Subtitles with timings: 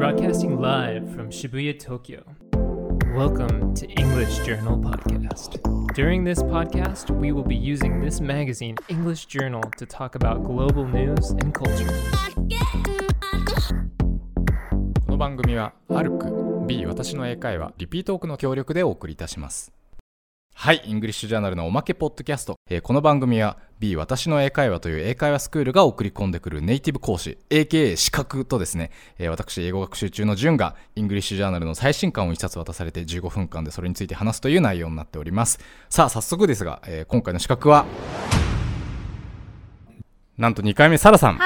[0.00, 2.24] Broadcasting live from Shibuya, Tokyo.
[3.14, 5.60] Welcome to English Journal Podcast.
[5.92, 10.86] During this podcast, we will be using this magazine, English Journal, to talk about global
[10.86, 11.92] news and culture.
[15.04, 19.70] この番組はアルク B 私の英会話リピートークの協力でお送りいたします
[20.62, 35.60] はいイングリッシュジャーナルのおまけポッドキャスト、えーこの番組は B 私の英会話という英会話スクールが送り込んでくるネイティブ講師 AKA 資格とですね、えー私英語学習中のジュンがイングリッシュジャーナルの最新刊を一冊渡されて15分間でそれについて話すという内容になっております。
[35.88, 37.86] さあ早速ですが、えー今回の資格は
[40.36, 41.38] なんと2回目サラさん。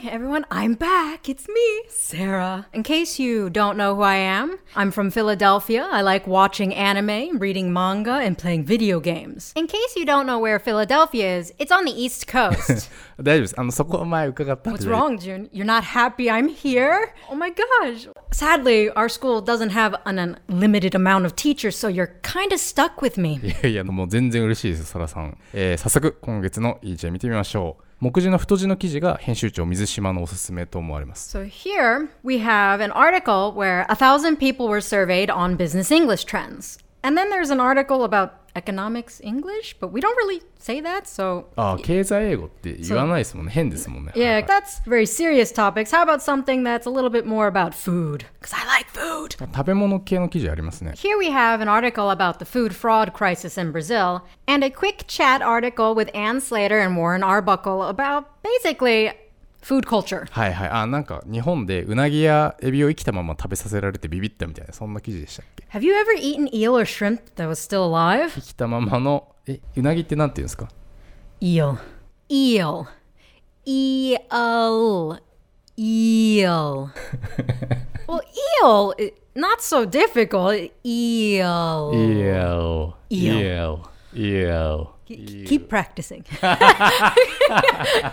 [0.08, 0.46] everyone.
[0.50, 1.28] I'm back.
[1.28, 2.66] It's me, Sarah.
[2.72, 5.86] In case you don't know who I am, I'm from Philadelphia.
[5.92, 9.52] I like watching anime, reading manga, and playing video games.
[9.54, 12.88] In case you don't know where Philadelphia is, it's on the East Coast.
[13.22, 15.50] 大丈夫ですあのそこは前伺ったん What's で wrong, June?
[15.52, 17.12] You're not happy I'm here?
[17.30, 18.08] Oh my gosh.
[18.32, 23.02] Sadly, our school doesn't have an unlimited amount of teachers, so you're kind of stuck
[23.02, 23.40] with me.
[23.42, 25.36] いやいや、もう全然嬉しいです、サラさん。
[25.52, 27.86] えー早速、今月の EJ 見てみましょう。
[28.01, 31.37] 目次の太字の記事が編集長水島のおすすめと思われます。
[31.37, 36.79] So here we have an article where a thousand people were surveyed on business English trends.
[37.03, 41.46] And then there's an article about economics English, but we don't really say that, so
[41.56, 43.52] ああ、経済英語って言わないですもんね。
[43.52, 44.12] 変ですもんね。
[44.16, 45.94] yeah, that's very serious topics.
[45.94, 48.24] How about something that's a little bit more about food?
[48.40, 49.36] Because I like food.
[49.36, 50.92] 食べ物系の記事ありますね。
[50.92, 55.04] Here we have an article about the food fraud crisis in Brazil and a quick
[55.06, 59.12] chat article with Ann Slater and Warren Arbuckle about basically
[59.62, 60.26] food culture.
[60.30, 60.68] はいはい。
[60.70, 68.30] あ、なんか日本でうなぎやエビを生きたまま食べさせられてビビったみたいな、そんな記事でしたっけ Have you ever eaten eel or shrimp that was still alive?
[68.30, 70.68] 生きたままの、え、うなぎってなんて言うんですか
[71.40, 71.76] Eel.
[72.28, 72.86] Eel.
[73.66, 75.20] Eel.
[75.78, 76.88] Eel.
[78.08, 78.22] well,
[78.62, 80.70] eel, i- not so difficult.
[80.84, 81.92] Eel.
[81.94, 82.94] Eel.
[83.10, 83.40] Eel.
[83.40, 83.82] Eel.
[84.14, 84.88] Eel.
[85.06, 86.22] K- Keep practicing.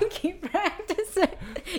[0.10, 1.30] Keep practicing.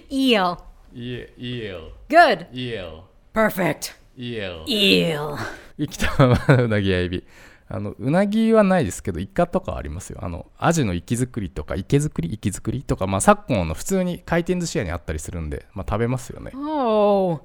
[0.10, 0.58] Eel.
[0.94, 1.92] Eel.
[2.10, 2.48] Good.
[2.54, 3.04] Eel.
[3.34, 3.96] Perfect.
[4.18, 4.64] Eel.
[4.66, 5.38] Eel.
[5.78, 7.26] 生きたままのうなぎやエビ
[7.70, 17.42] あのうなぎはないですけどイカとかはありますよあのアジの活き作りとか池作り活き作りとか、まあ、昨今の普通に回転寿司屋にあったりするんで、まあ、食べますよね Oh.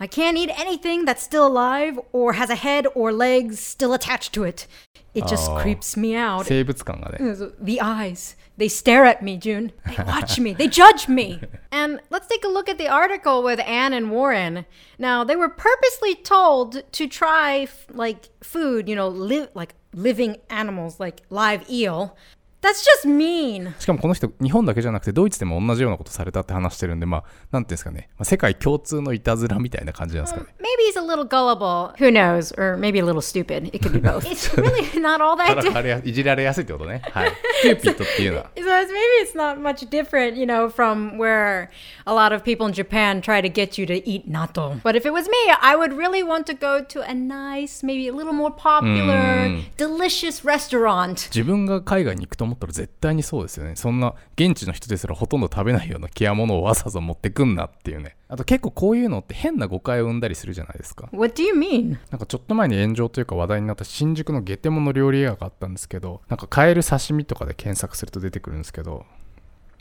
[0.00, 4.32] I can't eat anything that's still alive or has a head or legs still attached
[4.34, 4.66] to it.
[5.14, 5.56] It just Oh.
[5.60, 6.44] creeps me out.
[6.46, 7.18] 生物感がね
[7.60, 8.36] The eyes.
[8.58, 9.72] They stare at me, June.
[9.86, 10.54] They watch me.
[10.54, 11.40] They judge me.
[11.70, 14.66] And let's take a look at the article with Anne and Warren.
[14.98, 20.36] Now, they were purposely told to try f- like food, you know, live like living
[20.50, 22.14] animals like live eel.
[22.62, 23.72] That's just mean.
[23.80, 31.92] しかもこの人日本だけじゃなくてドイツでも同じようなことされたって話してるんでまあなんていうんですかね、まあ、世界共通のいたずらみたいな感じなんですかね Maybe he's a little gullible.
[31.98, 32.54] Who knows?
[32.56, 33.70] Or maybe a little stupid.
[33.74, 34.24] It could be both.
[34.30, 35.72] it's really not all か that ら different.
[35.72, 37.32] かれやいじられやすいってことねはい
[37.62, 41.68] キューピッドっていうのは So it's, maybe it's not much different, you know, from where
[42.06, 44.80] a lot of people in Japan try to get you to eat natto.
[44.84, 48.06] But if it was me, I would really want to go to a nice, maybe
[48.06, 51.28] a little more popular, delicious restaurant.
[51.34, 61.97] 自分が海外に行くと 思ったら絶対にそうですよねそんな現地の人ですらほとんど食べないようなケアものをわざわざ持ってくんなっていうねあと結構こういうのって変な誤解を生んだりするじゃないですか What do you mean?
[62.09, 69.05] なんかちょっと前に炎上というか話題になった新宿のゲテモノ料理屋があったんですけどなんかカエル刺身とかで検索すると出てくるんですけど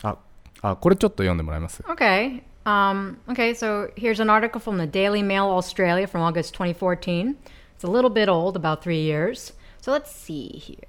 [0.02, 0.18] あ
[0.62, 2.42] あこれちょっと読んでもらいます？Okay.
[2.66, 7.36] Um, okay, so here's an article from the Daily Mail Australia from August 2014.
[7.76, 9.52] It's a little bit old, about three years.
[9.80, 10.85] So let's see here.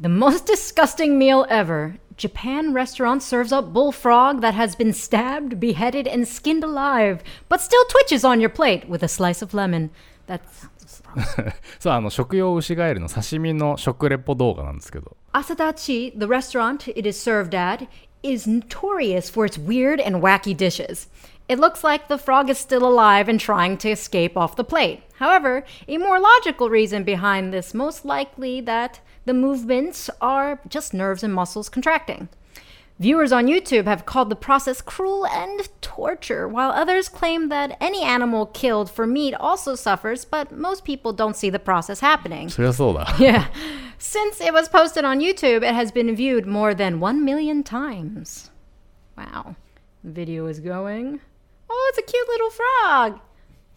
[0.00, 1.96] The most disgusting meal ever.
[2.16, 7.84] Japan restaurant serves up bullfrog that has been stabbed, beheaded, and skinned alive, but still
[7.86, 9.90] twitches on your plate with a slice of lemon.
[10.26, 10.66] That's
[11.78, 17.86] そうあの食用ウシガエルの刺身の食レポ動画なんですけど Asadachi, the restaurant it is served at,
[18.22, 21.08] is notorious for its weird and wacky dishes.
[21.48, 25.02] It looks like the frog is still alive and trying to escape off the plate.
[25.18, 31.22] However, a more logical reason behind this most likely that the movements are just nerves
[31.22, 32.28] and muscles contracting.
[32.98, 38.02] Viewers on YouTube have called the process cruel and torture, while others claim that any
[38.02, 42.48] animal killed for meat also suffers, but most people don't see the process happening.
[42.48, 43.48] そりゃそうだ Yeah.
[43.98, 48.50] Since it was posted on YouTube, it has been viewed more than 1 million times.
[49.16, 49.56] Wow.
[50.02, 51.20] The video is going.
[51.68, 53.20] Oh, it's a cute little frog.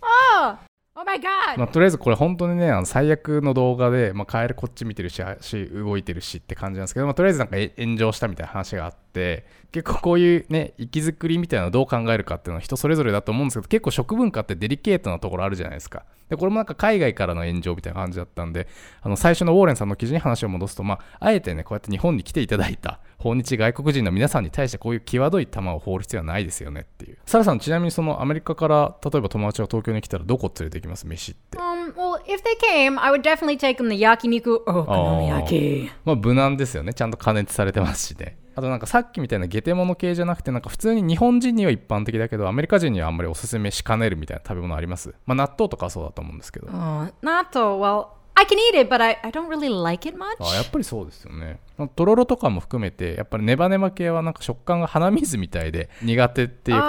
[0.02, 0.60] Oh.
[0.97, 1.59] Oh my god!
[1.59, 16.05] まあ、とりあえずこれ本当にね、あの最悪の動画で、まあ、カエルこっち見てるし、足動いてるしって感じなんですけど、まあ、とりあえずなんか炎上したみたいな話があって、結構こういうね、息づくりみたいなのをどう考えるかっていうのは人それぞれだと思うんですけど、結構食文化ってデリケートなところあるじゃないですか。
[16.29, 18.69] で、これもなんか海外からの炎上みたいな感じだったんで、
[19.03, 27.17] あの最初のウォーレンさんの記事に話を戻すと、まあ、あえてね、こうやって日本に来ていただいた訪日外国人の皆さんに対してこういう際どい球を放る必要はないですよねっていう。
[27.25, 31.07] サラさん、ちなみにそのアメリカから例えば友達が東京に来たらどこ連れて行きます？
[31.07, 31.57] 飯って。
[31.57, 34.63] Um, well, if they came, I would definitely take them the yakiniku.
[34.65, 35.89] Okonomiyaki.
[36.05, 36.93] まあ無難ですよね。
[36.93, 38.37] ちゃんと加熱されてますしね。
[38.57, 45.13] あとなんかさっきみたいなゲテモノ系じゃなくてなんか普通に日本人には一般的だけどアメリカ人にはあんまりおすすめしかねるみたいな食べ物あります？
[45.27, 46.69] まあ納豆とかはそうだと思うんですけど。
[46.69, 50.38] Uh, natto, well, I can eat it, but I, I don't really like it much.
[50.40, 51.60] あやっぱりそうですよね
[51.96, 56.82] とろろとかも含めてやっぱりネバネバ系はなんか食感が鼻水みたいで苦手っていう Oh,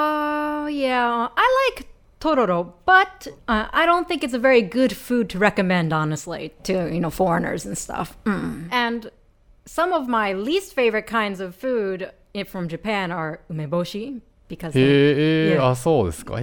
[0.68, 1.30] yeah.
[1.34, 1.88] I like
[2.20, 6.72] tororo, but uh, I don't think it's a very good food to recommend, honestly, to,
[6.92, 8.16] you know, foreigners and stuff.
[8.24, 8.68] Mm.
[8.70, 9.10] And
[9.66, 15.53] some of my least favorite kinds of food i- from Japan are umeboshi because they're,
[15.53, 15.59] yeah,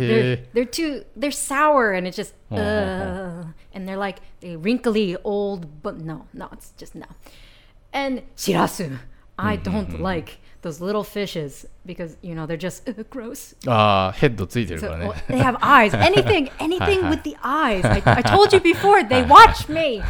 [0.09, 2.63] they're, they're, too they're sour and it's just oh, oh, oh.
[2.63, 7.07] uh, and they're like wrinkly old but no no it's just no.
[7.93, 8.99] And shirasu
[9.39, 10.03] I mm-hmm, don't mm-hmm.
[10.03, 13.57] like those little fishes because, you know, they're just uh, gross.
[13.67, 15.93] あーヘッドついてる So, からね well, they have eyes.
[15.93, 17.11] Anything, anything hi.
[17.11, 17.85] with the eyes.
[17.85, 19.07] I, I told you before.
[19.07, 20.01] They watch me.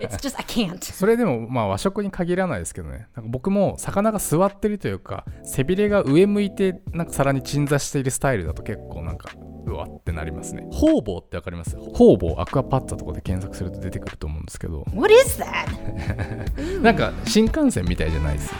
[0.00, 0.82] It's just I can't.
[0.82, 9.30] それでもまあ和食に限らないですけどねなんか僕も魚が座ってるというか背びれが上向いてなんか皿に鎮座しているスタイルだと結構なんか
[9.66, 16.80] うわってなりますね方々ってわかります方々アクアパッツァとかで検索すると出てくると思うんですけど What is that?
[16.82, 18.54] なんか新幹線みたいじゃないです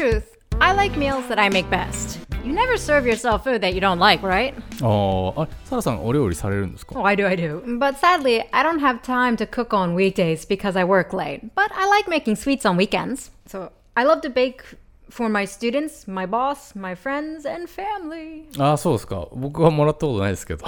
[0.00, 2.18] truth, I like meals that I make best.
[2.42, 4.54] You never serve yourself food that you don't like, right?
[4.80, 7.60] あーあサラさんお料理されるんですか Oh, I do, I do.
[7.78, 11.40] But sadly, I don't have time to cook on weekdays because I work late.
[11.54, 13.30] But I like making sweets on weekends.
[13.46, 14.62] So I love to bake
[15.10, 18.44] for my students, my boss, my friends, and family.
[18.58, 20.64] ああそうですか僕はもらったことないですけど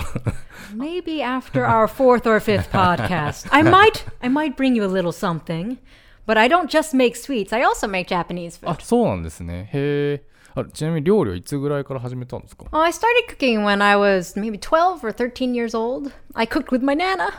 [0.76, 5.12] Maybe after our fourth or fifth podcast, I might, I might bring you a little
[5.12, 5.78] something.
[6.26, 8.70] But I don't just make sweets; I also make Japanese food.
[8.70, 10.22] あそうなんですねへえ
[10.54, 16.10] あちなみに料理はいつぐらいから始めたんですか Well, I started cooking when I was maybe 12 or 13 years old.
[16.34, 17.30] I cooked with my nana.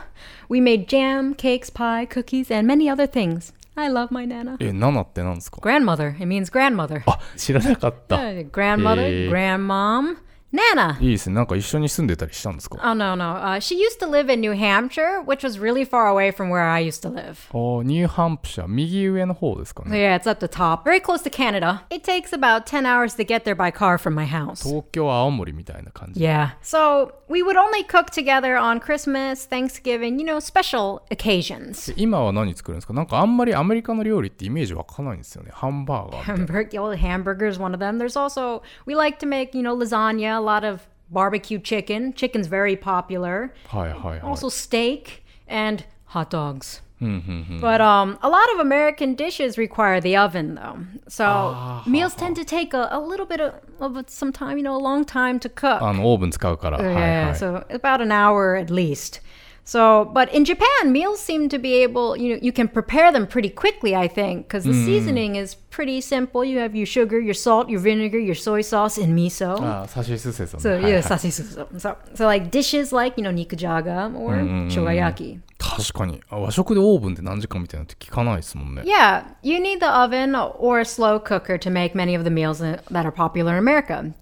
[0.48, 3.52] We made jam, cakes, pie, cookies, and many other things.
[3.76, 4.56] I love my nana.
[4.58, 6.14] えナナって何ですか Grandmother.
[6.16, 7.02] It means grandmother.
[7.06, 9.30] あ知らなかった Uh, grandmother, Eh.
[9.30, 10.16] grandmom,
[10.54, 10.96] nana.
[11.00, 13.36] いいですねなんか一緒に住んでたりしたんですか Oh no no.
[13.36, 16.68] Uh, she used to live in New Hampshire, which was really far away from where
[16.68, 17.36] I used to live.
[17.52, 21.82] ああニューハンプシャー右上の方ですか So ね yeah, it's up the top, very close to Canada.
[21.90, 24.68] It takes about 10 hours to get there by car from my house.
[24.68, 26.56] 東京青森みたいな感じ Yeah.
[26.62, 31.94] So we would only cook together on Christmas, Thanksgiving, you know, special occasions.
[31.94, 37.98] で今は何作るんですかなんかあんまりアメリカの料理ってイメージ湧かないんですよねハンバーガーみたいな Hamburg, well, hamburgers, one of them.
[37.98, 40.80] There's also we like to make, you know, lasagna, a lot of
[41.10, 42.12] barbecue chicken.
[42.12, 43.50] Chicken's very popular.
[43.68, 46.82] はいはいはい Also steak and hot dogs.
[47.00, 50.76] But um, a lot of American dishes require the oven, though.
[51.08, 54.76] So meals tend to take a, a little bit of, of some time, you know,
[54.76, 55.80] a long time to cook.
[55.82, 59.22] あのオーブン使うから、はい Yeah, はい so about an hour at least.
[59.64, 63.26] So, but in Japan, meals seem to be able, you know, you can prepare them
[63.26, 66.44] pretty quickly, I think, because the seasoning is pretty simple.
[66.44, 69.60] You have your sugar, your salt, your vinegar, your soy sauce, and miso.
[69.62, 71.68] ああサシスセソン so, はいはい yeah, sasisuso.
[71.78, 75.38] So, so like dishes like, you know, nikujaga or shogayaki.
[75.58, 82.30] 確かにあ和食でオーブンって何時間みたいなのって聞かないですもんね Yeah, you need the oven or a slow cooker to make many of the
[82.30, 84.12] meals that that are popular in America.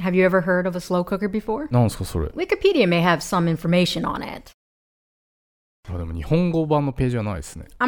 [0.00, 1.68] Have you ever heard of a slow cooker before?
[1.70, 4.50] なんですかそれ Wikipedia may have some information on it.
[5.88, 5.98] I'm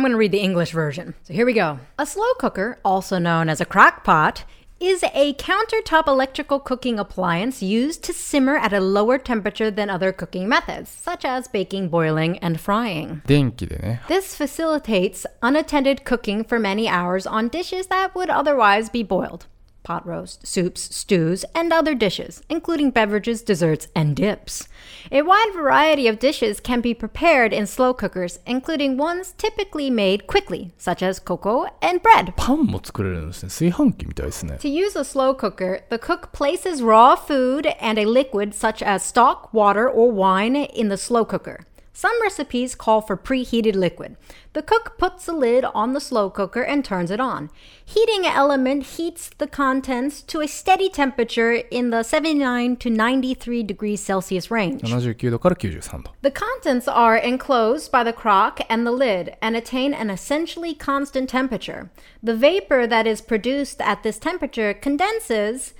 [0.03, 1.15] going to read the English version.
[1.23, 1.79] So here we go.
[1.99, 4.45] A slow cooker, also known as a crock pot,
[4.81, 10.13] is a countertop electrical cooking appliance used to simmer at a lower temperature than other
[10.13, 13.21] cooking methods, such as baking, boiling, and frying.
[13.27, 19.47] 電気でね This facilitates unattended cooking for many hours on dishes that would otherwise be boiled.
[19.89, 24.69] pot roast, soups, stews, and other dishes, including beverages, desserts, and dips.
[25.11, 30.27] A wide variety of dishes can be prepared in slow cookers, including ones typically made
[30.27, 32.35] quickly, such as cocoa and bread.
[32.37, 38.83] パンも作れるんですね炊飯器みたいですね To use a slow cooker, the cook places raw food and a liquid such
[38.85, 41.61] as stock, water, or wine in the slow cooker.
[41.99, 44.17] Some recipes call for preheated liquid.
[44.53, 47.51] The cook puts the lid on the slow cooker and turns it on.
[47.85, 54.01] Heating element heats the contents to a steady temperature in the 79 to 93 degrees
[54.01, 54.83] Celsius range.
[54.83, 60.77] 79度から93度 The contents are enclosed by the crock and the lid and attain an essentially
[60.77, 61.91] constant temperature.
[62.23, 65.75] The vapor that is produced at this temperature condenses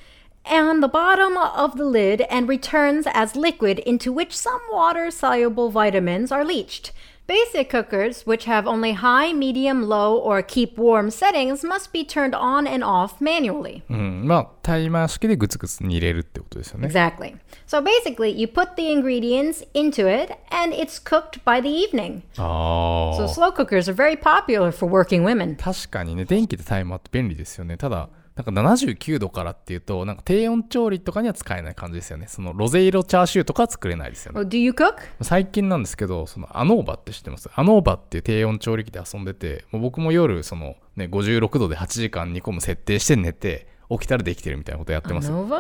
[0.47, 5.71] on the bottom of the lid and returns as liquid into which some water soluble
[5.71, 6.93] vitamins are leached.
[7.27, 12.35] Basic cookers, which have only high, medium, low, or keep warm settings, must be turned
[12.35, 13.83] on and off manually.
[13.91, 17.37] うんまあタイマー式でグツグツに入れるってことですよね Exactly.
[17.67, 22.23] So basically, you put the ingredients into it and it's cooked by the evening.
[22.39, 25.57] あ So あ slow cookers are very popular for working women.
[25.57, 34.96] 確かにね電気でタイマーって便利ですよねただ なんか79度からっていうとなんか低温調理とかには使えない感じですよねそのロゼ色チャーシューとかは作れないですよね do you cook?
[35.22, 37.50] 最近なんですけどそのアノーバって知ってます？
[37.54, 45.60] アノーバっていう低温調理器で遊んでてもう僕も夜その、ね、56度で8時間煮込む設定して寝て起きたらできてるみたいなことやってますよ Nova.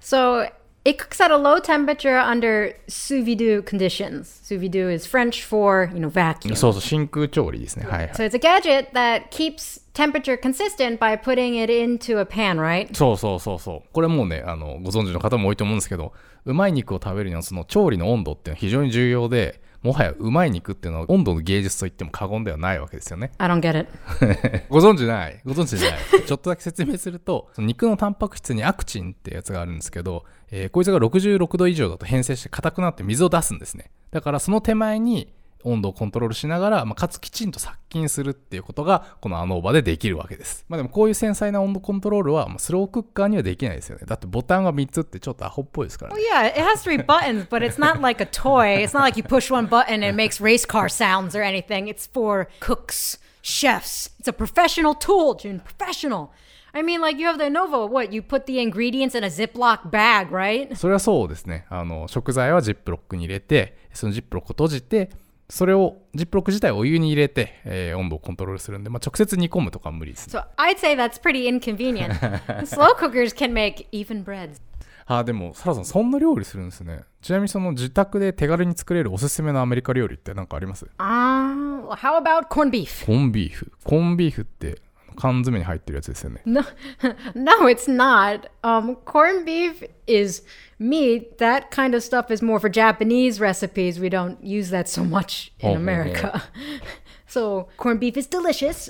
[0.00, 0.50] So
[0.84, 4.40] it cooks at a low temperature under sous vide conditions.
[4.42, 6.54] Sous vide is French for, you know, vacuum.
[6.56, 12.58] そうそう真空調理ですねはいはい So it's a gadget that keeps temperature consistent by putting it into a pan,
[12.58, 12.94] right?
[12.94, 16.12] そうそうそうそうこれもうねあのご存知の方も多いと思うんですけど
[16.46, 23.32] うまい肉を食べるにはその調理の温度っていうのは非常に重要でもはやうまい肉っていうのは温度の芸術と言っても過言ではないわけですよね。
[23.38, 23.88] I don't get it.
[24.68, 25.40] ご存知ない？
[25.44, 25.98] ご存知ない？
[26.26, 33.90] ちょっとだけ説明するとその肉のタンパク質にアクチンってやつがあるんですけど、えーこいつが66度以上だと変性して硬くなって水を出すんですね。
[34.10, 35.32] だからその手前に
[35.64, 48.82] 温度をコントロールしながら、まあ、かつきちんと殺菌するっていうことがこのアノーバでできるわけです、まあ、でもこういう繊細な温度コントロールは、まあ、スロークッカーにはできないですよねだってボタンが3つってちょっとアホっぽいですからね Well, yeah, it has three buttons, but it's not like a toy.
[48.82, 51.88] It's not like you push one button and it makes race car sounds or anything.
[51.88, 54.10] It's for cooks, chefs.
[54.18, 55.60] It's a professional tool, June.
[55.60, 56.32] Professional.
[56.72, 57.86] I mean, like you have the Nova.
[57.86, 58.12] What?
[58.12, 60.74] You put the ingredients in a Ziploc bag, right?
[60.76, 65.10] それはそうですねあの食材はジップロックに入れてそのジップロックを閉じて
[65.50, 72.14] それをジップロック自体をお湯に入れて、えー温度をコントロールするんで、まあ、直接煮込むとかは無理ですね So I'd say that's pretty inconvenient.
[72.66, 74.60] Slow cookers can make even breads.
[75.06, 83.04] あーでもサラさんそんな料理するんですねちなみにその自宅で手軽に作れるおすすめのアメリカ料理って何かあります？Ah, well, how about corned beef?
[83.04, 84.80] コンビーフコンビーフって
[85.19, 86.61] 缶詰に入ってるやつですよね No,
[87.33, 88.49] no, it's not.
[88.63, 90.43] Um, corned beef is
[90.77, 91.37] meat.
[91.37, 93.97] That kind of stuff is more for Japanese recipes.
[93.99, 96.43] We don't use that so much in Oh, oh, America.
[97.27, 98.89] so, corned beef is delicious.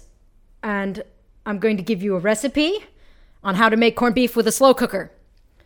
[0.64, 1.04] And
[1.46, 2.84] I'm going to give you a recipe
[3.44, 5.12] on how to make corned beef with a slow cooker.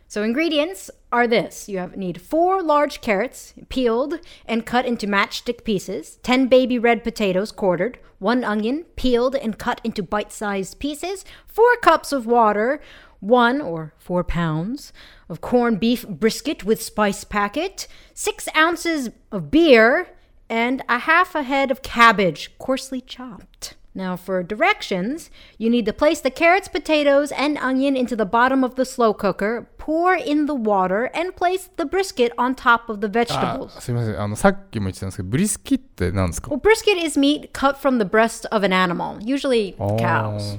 [0.07, 5.63] So, ingredients are this you have need four large carrots, peeled and cut into matchstick
[5.63, 11.25] pieces, 10 baby red potatoes quartered, one onion, peeled and cut into bite sized pieces,
[11.47, 12.81] four cups of water,
[13.19, 14.93] one or four pounds
[15.29, 20.09] of corned beef brisket with spice packet, six ounces of beer,
[20.49, 23.75] and a half a head of cabbage, coarsely chopped.
[23.95, 28.63] Now, for directions, you need to place the carrots, potatoes, and onion into the bottom
[28.63, 33.01] of the slow cooker, pour in the water and place the brisket on top of
[33.01, 33.71] the vegetables.
[33.75, 34.19] Ah, あすみません。
[34.19, 40.57] あの、さっきも言ってたんですけど、ブリスキって何ですか Well, brisket is meat cut from the breast of an animal, usually cows.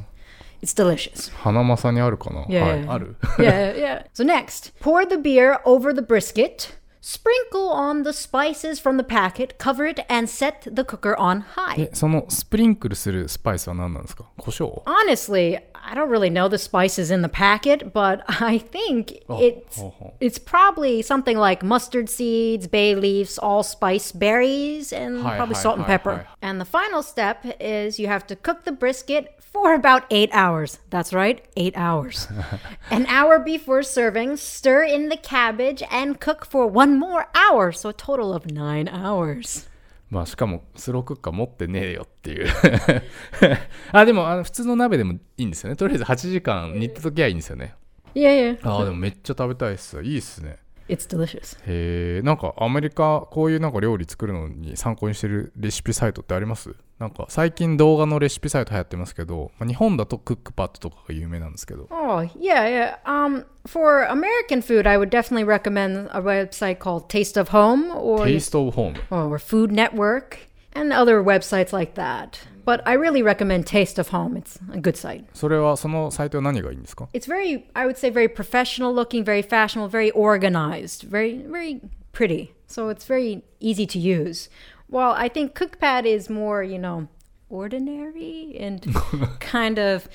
[0.62, 1.32] It's delicious.
[1.34, 2.60] ハナマサにあるかな Yeah.
[2.60, 2.88] はい。
[2.88, 4.06] ある yeah, yeah.
[4.14, 9.58] So next, pour the beer over the brisket, sprinkle on the spices from the packet,
[9.58, 11.80] cover it, and set the cooker on high.
[11.80, 19.40] え、そのスプリンクルするスパイスは何なんですか胡椒 Honestly, I don't really know the spices in the packet, but I think oh,
[19.40, 20.14] it's oh, oh.
[20.20, 25.76] it's probably something like mustard seeds, bay leaves, allspice, berries, and Hi, probably hi, salt
[25.76, 26.14] and hi, pepper.
[26.16, 26.26] hi.
[26.42, 30.80] And the final step is you have to cook the brisket for about eight hours.
[30.90, 32.26] That's right, eight hours.
[32.90, 37.90] An hour before serving, stir in the cabbage and cook for one more hour, so
[37.90, 39.68] a total of nine hours.
[40.10, 42.46] まあしかもスロークッカー持ってねえよっていう。
[43.92, 45.76] あでもあの普通の鍋でもいいんですよね。
[45.76, 47.74] とりあえず8時間煮た時はいいんですよね。
[48.14, 48.68] Yeah, yeah.
[48.68, 50.02] ああでもめっちゃ食べたいっす。
[50.02, 50.58] いいっすね。
[50.88, 51.58] It's delicious.
[51.66, 62.96] へえなんかアメリカこういうなんか料理作るのに参考にしてるレシピサイトってありますなんか最近動画のレシピサイト流行ってますけど、まあ、日本だとクックパッドとかが有名なんですけど Oh, yeah, yeah.
[63.04, 68.24] Um, for American food, I would definitely recommend a website called Taste of Home or,
[68.24, 72.40] Taste of Home or Food Network and other websites like that.
[72.64, 74.34] But I really recommend Taste of Home.
[74.36, 75.24] It's a good site.
[75.34, 81.80] それはそのサイトは何がいいんですか It's very, I would say, very professional looking, very fashionable, very organized, very, very
[82.12, 82.54] pretty.
[82.66, 84.48] So it's very easy to use.
[84.89, 87.07] While I think CookPad is more, you know,
[87.49, 88.85] ordinary and
[89.39, 90.07] kind of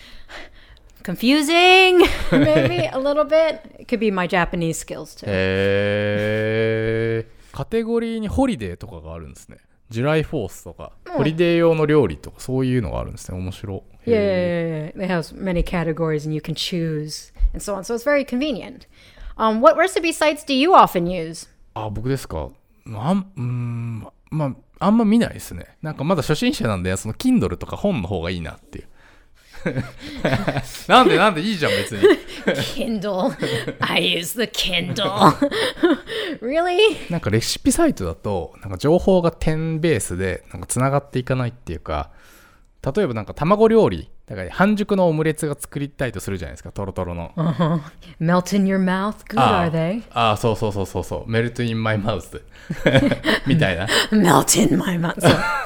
[1.03, 3.61] confusing, maybe a little bit.
[3.79, 5.27] It could be my Japanese skills too.
[5.27, 9.57] へえカテゴリーにホリデーとかがあるんですね
[9.89, 14.99] ジュライフォースとか、ホリデー用の料理とかそういうのがあるんですね面白 Yeah, yeah, yeah, yeah.
[14.99, 17.83] They have many categories and you can choose and so on.
[17.83, 18.87] So it's very convenient.
[19.37, 21.49] Um, what recipe sites do you often use?
[21.75, 22.51] あ僕ですか
[22.95, 24.46] あんうーん ま
[24.80, 28.88] ああんま見ないですねなんかまだ初心者なんでその Kindle とか本の方がいいなっていう
[30.88, 32.02] なんでなんでいいじゃん別に
[32.46, 33.32] Kindle?
[33.80, 35.06] I use the Kindle.
[36.42, 37.12] really?
[37.12, 42.10] なんかレシピサイトだとなんか情報が点ベースでなんかつながっていかないっていうか
[42.96, 47.32] 例えばなんか卵料理だから半熟のオムレツが作りたいとするじゃないですかトロトロの
[48.22, 49.26] Melt in your mouth?
[49.28, 50.04] Good, あ are they?
[50.12, 52.42] ああそうそうそうそうそうメルトインマイマウス
[53.46, 55.16] みたいな Melt in my mouth.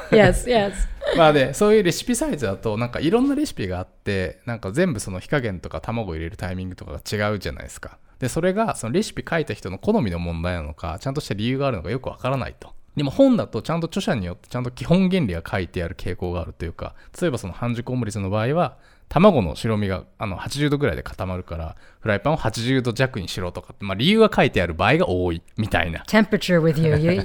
[0.10, 0.74] Yes, yes.
[1.16, 18.78] まあでそういうレシピサイトだとなんかいろんなレシピがあってなんか全部その火加減とか卵入れるタイミングとかが違うじゃないですかでそれがそのレシピ書いた人の好みの問題なのかちゃんとした理由があるのかよくわからないとでも本だとちゃんと著者によってちゃんと基本原理が書いてある傾向があるというか例えばその半熟オムレツの場合は
[19.10, 26.96] 卵の白身があの80度ぐらいで固まるからフライパンを80度弱にしろとか、まあ、理由が書いてある場合が多いみたいな Temperature with you.
[26.98, 27.22] you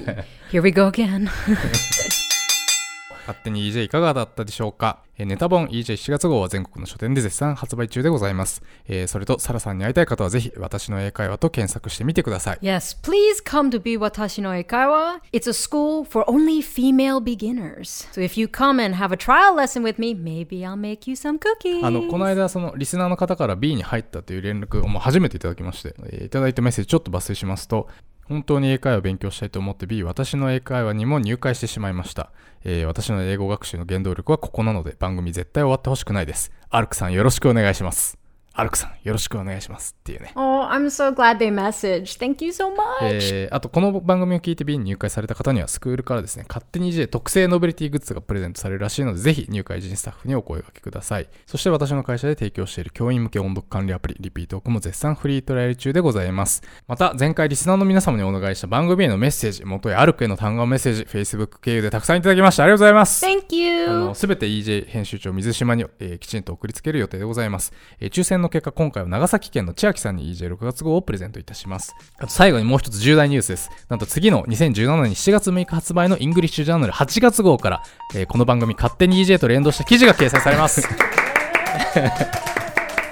[0.51, 1.27] here we go again.
[3.21, 15.21] 勝手に EJ いかがだったでしょうか、えーネタ本 EJ7 月号は全国の書店で絶賛発売中でございます、えーそれとサラさんに会いたい方はぜひ私の英会話と検索してみてください Yes, please come to be Watashi no Eikaiwa.
[15.31, 18.07] It's a school for only female beginners.
[18.11, 21.15] So if you come and have a trial lesson with me, maybe I'll make you
[21.15, 21.85] some cookies.
[21.85, 27.87] あのこの間そのリスナーの方から B に入ったという連絡をもう初めていただきまして、えーいただいたメッセージちょっと抜粋しますと
[28.31, 32.31] 本当に英会話を勉強したいと思って B 私の英会話にも入会してしまいました、
[32.63, 36.49] えー私の英語学習の原動力はここなので番組絶対終わってほしくないです。
[36.69, 38.20] アルクさんよろしくお願いします。
[38.53, 42.19] アルクさんよろしくお願いしますっていうね Oh, I'm so glad they messaged.
[42.19, 42.75] Thank you so much.
[43.01, 63.87] えーあとこの番組を聞いて B に入会された方にはスクールからですね勝手に J 特製ノベリティグッズがプレゼントされるらしいのでぜひ入会時にスタッフにお声掛けくださいそして私の会社で提供している教員向け音読管理アプリリピートークも絶賛フリートライアル中でございますまた前回リスナーの皆様にお願いした番組へのメッセージ元へアルクへの単語メッセージ Facebook 経由でたくさんいただきましたありがとうございます Thank あ you.
[63.87, 71.95] の全て EJ 編集長水島に、えーきちんと送りつける予定でございます、えー抽選の結果今回は長崎県の千秋さんに EJ6 月号をプレゼントいたします。
[72.17, 73.69] あと最後にもう一つ重大ニュースです。
[73.89, 77.83] なんと次の2017年7月6日発売のイングリッシュジャーナル8月号から、
[78.15, 80.87] えーこの番組勝手に EJ と連動した記事が掲載されます。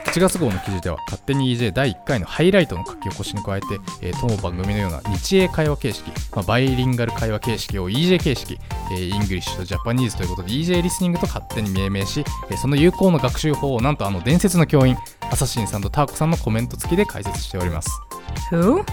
[0.09, 3.67] 8月号の記事では勝手に EJ 第1回のハイライトの書き起こしに加えて、
[4.01, 8.57] えー当番組のような日英会話形式、まあ、バイリンガル会話形式を EJ 形式、
[8.91, 14.97] えーイングリッシュとジャパニーズということで EJ リスニングと勝手に命名し、えーその有効の学習法をなんとあの伝説の教員
[15.31, 17.91] アサシンさんとターコさんのコメント付きで解説しております。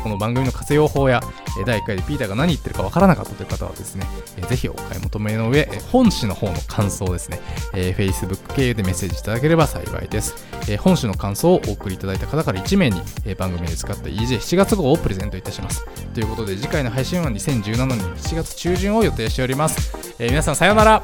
[0.02, 1.20] この番組の活用法や、
[1.58, 7.40] えー第1回でピーターが何言ってるかわからなかったという方はですね、えーぜひお買い求めの上、えー本誌の方の感想をですね、
[7.74, 10.34] えー Facebook 経由でメッセージいただければ幸いです。
[10.68, 15.84] えー本誌の感想をお送りいただいた方から1名に、えー番組で使った EJ7 月号をプレゼントいたします。
[16.14, 20.14] ということで次回の配信は2017年7月中旬を予定しております。
[20.18, 21.02] えー皆さんさようなら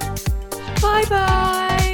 [0.80, 1.91] Bye bye.